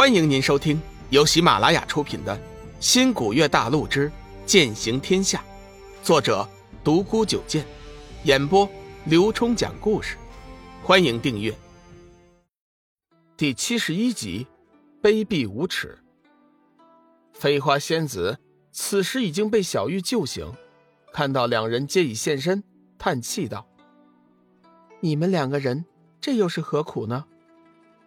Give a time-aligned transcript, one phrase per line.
[0.00, 0.80] 欢迎您收听
[1.10, 2.34] 由喜马拉雅出品的
[2.80, 4.10] 《新古月大陆之
[4.46, 5.44] 剑行天下》，
[6.02, 6.48] 作者
[6.82, 7.66] 独孤九剑，
[8.24, 8.66] 演播
[9.04, 10.16] 刘冲讲故事。
[10.82, 11.54] 欢迎订阅。
[13.36, 14.46] 第七十一集，
[15.02, 15.98] 卑鄙无耻。
[17.34, 18.38] 飞花仙子
[18.72, 20.50] 此时已经被小玉救醒，
[21.12, 22.64] 看到两人皆已现身，
[22.98, 23.68] 叹气道
[25.00, 25.84] ：“你们两个人，
[26.22, 27.26] 这又是何苦呢？”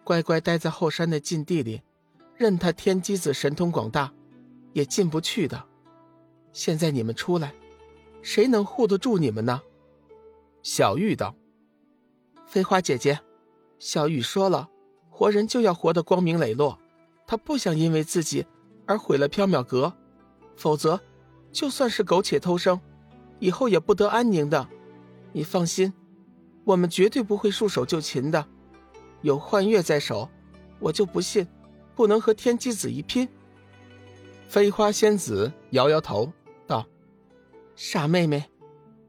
[0.04, 1.80] 乖乖待在后山的禁地里，
[2.36, 4.12] 任他天机子神通广大，
[4.74, 5.64] 也进不去的。
[6.52, 7.54] 现在你们出来，
[8.20, 9.62] 谁能护得住你们呢？
[10.62, 11.34] 小玉道
[12.46, 13.18] ：“飞花姐姐，
[13.78, 14.68] 小雨说了，
[15.08, 16.78] 活人就要活得光明磊落，
[17.26, 18.46] 他不想因为自己
[18.86, 19.94] 而毁了缥缈阁，
[20.54, 21.00] 否则，
[21.50, 22.78] 就算是苟且偷生，
[23.38, 24.68] 以后也不得安宁的。
[25.32, 25.92] 你放心，
[26.64, 28.46] 我们绝对不会束手就擒的。”
[29.24, 30.28] 有幻月在手，
[30.78, 31.48] 我就不信
[31.94, 33.26] 不能和天机子一拼。
[34.46, 36.30] 飞花仙子摇摇头
[36.66, 36.86] 道
[37.74, 38.50] ：“傻妹妹，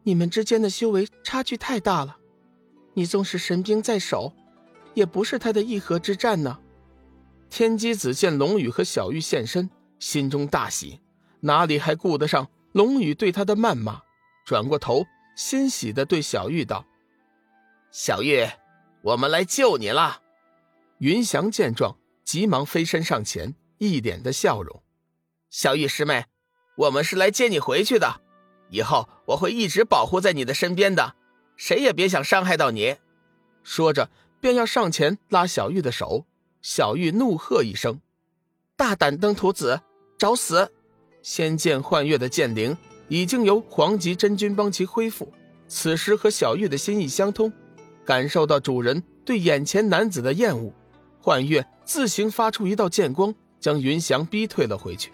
[0.04, 2.16] 你们之间的修为差距太大了。
[2.94, 4.32] 你纵使神兵在手，
[4.94, 6.60] 也不是他的一合之战呢。”
[7.52, 11.02] 天机子见龙宇和小玉现身，心中大喜，
[11.42, 14.02] 哪里还顾得上龙宇对他的谩骂？
[14.46, 15.04] 转过头，
[15.36, 16.86] 欣喜的对小玉道
[17.92, 18.48] ：“小玉。”
[19.06, 20.24] 我们来救你了，
[20.98, 24.82] 云翔见状，急忙飞身上前，一脸的笑容。
[25.52, 26.26] 小玉师妹，
[26.76, 28.22] 我们是来接你回去的，
[28.72, 31.14] 以后我会一直保护在你的身边的，
[31.56, 32.96] 谁也别想伤害到你。
[33.62, 34.10] 说着，
[34.42, 36.26] 便要上前拉小玉的手。
[36.64, 38.02] 小玉怒喝一声
[38.76, 39.82] ：“大胆登徒子，
[40.18, 40.72] 找死！”
[41.22, 42.76] 仙剑幻月的剑灵
[43.08, 45.32] 已经由黄级真君帮其恢复，
[45.68, 47.54] 此时和小玉的心意相通。
[48.06, 50.72] 感受到主人对眼前男子的厌恶，
[51.20, 55.12] 幻月自行发出一道剑光，将云翔逼退了回去。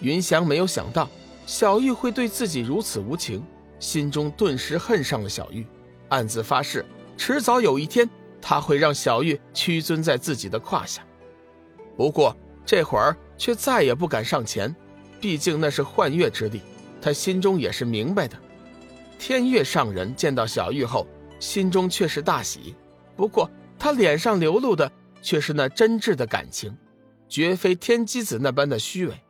[0.00, 1.08] 云翔没有想到
[1.46, 3.42] 小玉会对自己如此无情，
[3.78, 5.64] 心中顿时恨上了小玉，
[6.08, 6.84] 暗自发誓，
[7.16, 8.08] 迟早有一天
[8.42, 11.04] 他会让小玉屈尊在自己的胯下。
[11.96, 12.36] 不过
[12.66, 14.74] 这会儿却再也不敢上前，
[15.20, 16.60] 毕竟那是幻月之力，
[17.00, 18.36] 他心中也是明白的。
[19.16, 21.06] 天月上人见到小玉后。
[21.38, 22.74] 心中却是大喜，
[23.16, 24.90] 不过他脸上流露的
[25.22, 26.76] 却是那真挚的感情，
[27.28, 29.20] 绝非天机子那般的虚伪。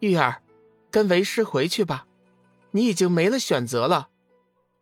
[0.00, 0.42] 玉儿，
[0.90, 2.06] 跟为师回去吧，
[2.72, 4.08] 你已经没了选择了。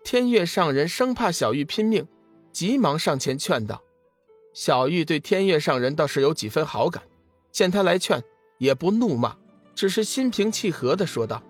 [0.05, 2.07] 天月上人生怕小玉拼命，
[2.53, 3.83] 急忙上前劝道。
[4.55, 7.03] 小玉对天月上人倒是有几分好感，
[7.53, 8.23] 见他来劝，
[8.59, 9.37] 也不怒骂，
[9.75, 11.43] 只是心平气和的说道：“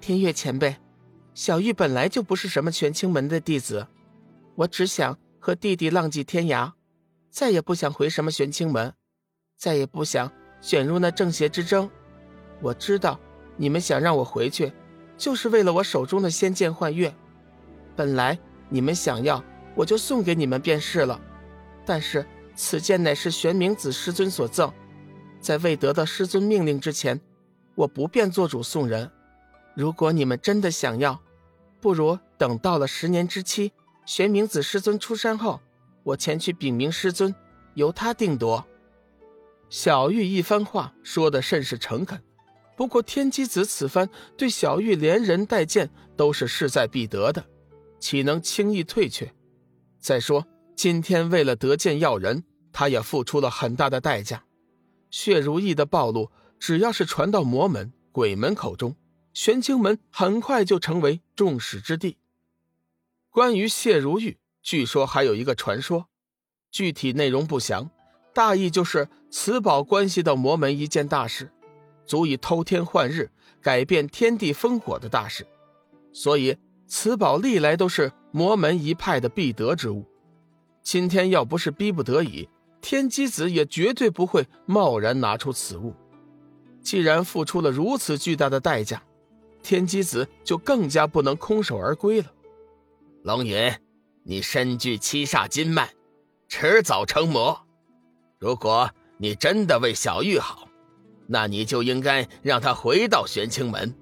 [0.00, 0.76] 天月前辈，
[1.34, 3.88] 小玉本来就不是什么玄清门的弟子。”
[4.54, 6.72] 我只想和弟弟浪迹天涯，
[7.30, 8.94] 再也不想回什么玄清门，
[9.56, 10.30] 再也不想
[10.60, 11.90] 卷入那正邪之争。
[12.60, 13.18] 我知道
[13.56, 14.72] 你们想让我回去，
[15.16, 17.14] 就是为了我手中的仙剑幻月。
[17.96, 19.42] 本来你们想要，
[19.74, 21.20] 我就送给你们便是了。
[21.84, 22.24] 但是
[22.54, 24.72] 此剑乃是玄冥子师尊所赠，
[25.40, 27.20] 在未得到师尊命令之前，
[27.74, 29.10] 我不便做主送人。
[29.74, 31.20] 如果你们真的想要，
[31.80, 33.72] 不如等到了十年之期。
[34.04, 35.60] 玄冥子师尊出山后，
[36.02, 37.34] 我前去禀明师尊，
[37.74, 38.66] 由他定夺。
[39.70, 42.20] 小玉一番话说的甚是诚恳，
[42.76, 47.44] 不过天机子此番对小玉连人带剑都是势在必得的，
[48.00, 49.32] 岂能轻易退却？
[49.98, 54.44] 再说今天为了得剑要人，他也付出了很大的代价。
[55.10, 58.96] 血如意的暴露，只要是传到魔门、鬼门口中，
[59.32, 62.16] 玄清门很快就成为众矢之的。
[63.32, 66.08] 关于谢如玉，据说还有一个传说，
[66.70, 67.88] 具体内容不详，
[68.34, 71.50] 大意就是此宝关系到魔门一件大事，
[72.04, 73.30] 足以偷天换日、
[73.62, 75.46] 改变天地烽火的大事，
[76.12, 80.04] 所以此宝历来都是魔门一派的必得之物。
[80.82, 82.50] 今天要不是逼不得已，
[82.82, 85.94] 天机子也绝对不会贸然拿出此物。
[86.82, 89.02] 既然付出了如此巨大的代价，
[89.62, 92.30] 天机子就更加不能空手而归了。
[93.22, 93.72] 龙云，
[94.24, 95.90] 你身具七煞金脉，
[96.48, 97.56] 迟早成魔。
[98.40, 100.66] 如果你真的为小玉好，
[101.28, 103.94] 那你就应该让他回到玄清门，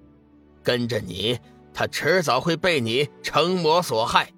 [0.62, 1.38] 跟着你，
[1.74, 4.32] 他迟早会被你成魔所害。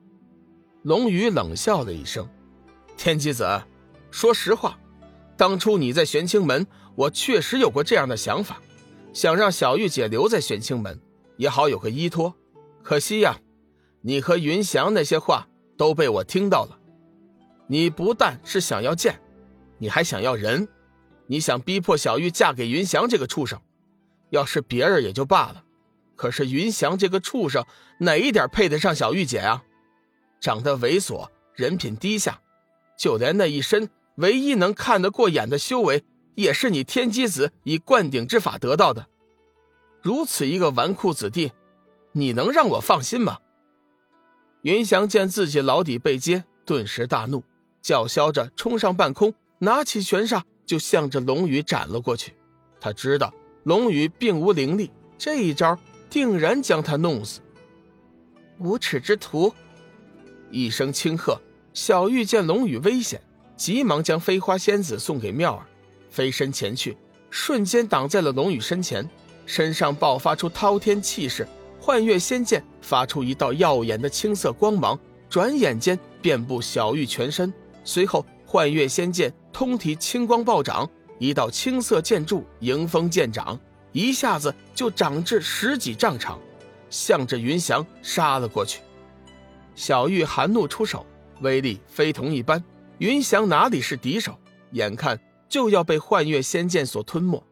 [0.82, 2.28] 龙宇冷笑了一声
[2.98, 3.62] ：“天机子，
[4.10, 4.76] 说实话，
[5.36, 8.60] 当初你在玄清门，我确实有过这样的想法，
[9.12, 11.00] 想让小玉姐留在玄清门，
[11.36, 12.34] 也好有个依托。
[12.82, 13.38] 可惜呀。”
[14.02, 16.78] 你和云翔那些话都被我听到了，
[17.68, 19.20] 你不但是想要剑，
[19.78, 20.68] 你还想要人，
[21.28, 23.60] 你想逼迫小玉嫁给云翔这个畜生。
[24.30, 25.62] 要是别人也就罢了，
[26.16, 27.64] 可是云翔这个畜生
[27.98, 29.62] 哪一点配得上小玉姐啊？
[30.40, 32.40] 长得猥琐，人品低下，
[32.98, 36.02] 就连那一身唯一能看得过眼的修为，
[36.34, 39.06] 也是你天机子以灌顶之法得到的。
[40.00, 41.52] 如此一个纨绔子弟，
[42.12, 43.38] 你能让我放心吗？
[44.62, 47.44] 云翔见自己老底被揭，顿时大怒，
[47.80, 52.34] 叫嚣着冲上半空，拿起拳煞就向着龙宇斩了过去。
[52.80, 53.32] 他知道。
[53.64, 55.78] 龙宇并无灵力，这一招
[56.10, 57.40] 定然将他弄死。
[58.58, 59.54] 无耻之徒！
[60.50, 61.40] 一声轻喝，
[61.72, 63.22] 小玉见龙宇危险，
[63.56, 65.64] 急忙将飞花仙子送给妙儿，
[66.10, 66.96] 飞身前去，
[67.30, 69.08] 瞬间挡在了龙宇身前，
[69.46, 71.46] 身上爆发出滔天气势，
[71.84, 74.96] 幻月仙剑发出一道耀眼的青色光芒，
[75.28, 77.52] 转眼间遍布小玉全身。
[77.82, 80.88] 随后，幻月仙剑通体青光暴涨。
[81.18, 83.58] 一道青色剑柱迎风剑长，
[83.90, 86.38] 一下子就长至十几丈长，
[86.88, 88.80] 向着云翔杀了过去。
[89.74, 91.04] 小玉含怒出手，
[91.40, 92.62] 威力非同一般。
[92.98, 94.38] 云翔哪里是敌手？
[94.70, 95.18] 眼看
[95.48, 97.42] 就要被幻月仙剑所吞没，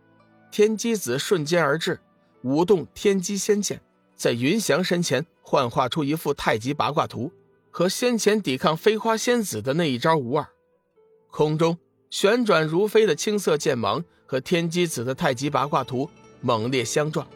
[0.53, 1.99] 天机子瞬间而至，
[2.43, 3.81] 舞动天机仙剑，
[4.21, 7.33] 在云翔身前幻化出一幅太极八卦图，
[7.71, 10.47] 和先前抵抗飞花仙子的那一招无二。
[11.31, 11.79] 空中。
[12.11, 17.27] 旋转如飞的青色剑芒和天机子的太极八卦图猛烈相撞，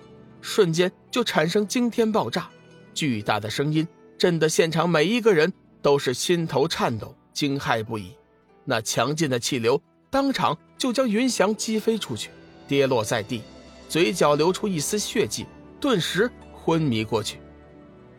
[0.42, 2.50] 瞬间就产生惊天爆炸，
[2.92, 3.86] 巨大的声音
[4.19, 5.50] 震得现场每一个人
[5.81, 8.14] 都是心头颤抖，惊骇不已。
[8.64, 12.28] 那强劲的气流当场就将云翔击飞出去，
[12.66, 13.42] 跌落在地，
[13.88, 15.46] 嘴角流出一丝血迹，
[15.81, 16.28] 顿时
[16.64, 17.38] 昏迷过去。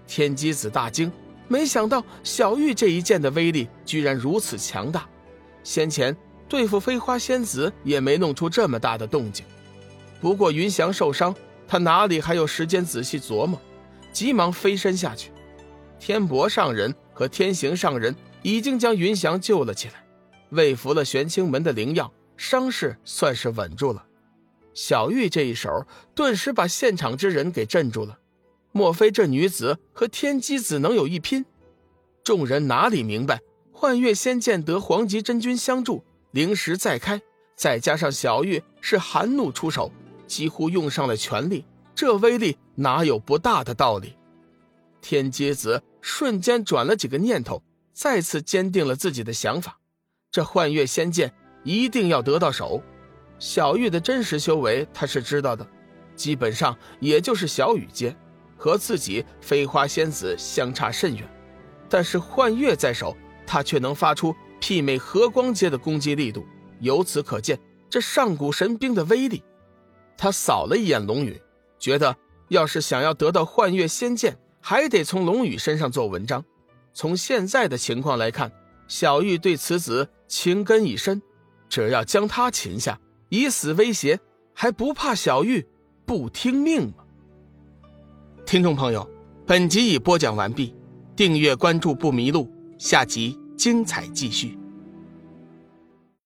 [0.05, 1.11] 天机子大惊，
[1.47, 5.09] 没想到小玉这一剑的威力居然如此强大，
[5.63, 6.15] 先前。
[6.47, 9.43] 对付飞花仙子也没弄出这么大的动静，
[10.21, 11.35] 不过云翔受伤，
[11.67, 13.59] 他哪里还有时间仔细琢磨，
[14.13, 15.31] 急忙飞身下去。
[15.99, 20.05] 天博上人和天行上人已经将云翔救了起来，
[20.49, 24.05] 喂服了玄清门的灵药，伤势算是稳住了。
[24.75, 28.19] 小玉这一手顿时把现场之人给镇住了，
[28.77, 31.45] 莫非这女子和天机子能有一拼？
[32.25, 33.39] 众人哪里明白，
[33.71, 36.03] 幻月仙剑得黄极真君相助。
[36.31, 37.21] 灵石再开，
[37.55, 39.89] 再加上小玉是含怒出手，
[40.27, 41.63] 几乎用上了全力，
[41.95, 44.17] 这威力哪有不大的道理？
[44.99, 47.63] 天机子瞬间转了几个念头，
[47.93, 49.79] 再次坚定了自己的想法：
[50.29, 51.33] 这幻月仙剑
[51.63, 52.83] 一定要得到手。
[53.39, 55.65] 小玉的真实修为他是知道的，
[56.17, 58.13] 基本上也就是小雨阶，
[58.55, 61.27] 和自己飞花仙子相差甚远。
[61.89, 63.15] 但是幻月在手，
[63.45, 64.35] 他却能发出。
[64.61, 66.43] 媲美和光阶的攻击力度，
[66.79, 69.43] 由此可见这上古神兵的威力。
[70.17, 71.39] 他扫了一眼龙宇，
[71.77, 72.15] 觉得
[72.47, 76.43] 要是想要得到幻月仙剑，还得从龙宇身上做文章。
[76.93, 78.51] 从现在的情况来看，
[78.87, 81.21] 小玉对此子情根已深，
[81.69, 82.99] 只要将他擒下，
[83.29, 84.19] 以死威胁，
[84.55, 85.67] 还不怕小玉
[86.07, 87.04] 不听命吗？
[88.45, 89.09] 听众朋友，
[89.47, 90.73] 本集已播讲完毕，
[91.15, 92.47] 订阅关注不迷路，
[92.77, 93.37] 下集。
[93.57, 94.57] 精彩继续。